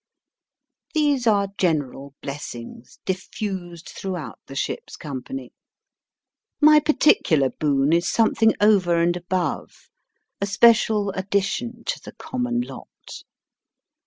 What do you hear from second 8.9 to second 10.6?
and above, a